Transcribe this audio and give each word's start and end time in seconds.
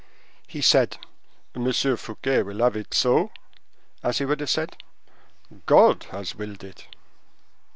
He 0.47 0.61
said, 0.61 0.97
"M. 1.53 1.71
Fouquet 1.71 2.41
will 2.41 2.57
have 2.63 2.75
it 2.75 2.91
so," 2.95 3.29
as 4.01 4.17
he 4.17 4.25
would 4.25 4.39
have 4.39 4.49
said, 4.49 4.75
"God 5.67 6.05
has 6.05 6.33
willed 6.33 6.63
it." 6.63 6.87